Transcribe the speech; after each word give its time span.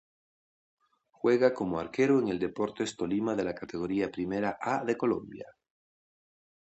Juega 1.11 1.53
como 1.53 1.79
arquero 1.79 2.17
en 2.17 2.29
el 2.29 2.39
Deportes 2.39 2.97
Tolima 2.97 3.35
de 3.35 3.43
la 3.43 3.53
Categoría 3.53 4.09
Primera 4.09 4.57
A 4.59 4.83
de 4.83 4.97
Colombia. 4.97 5.45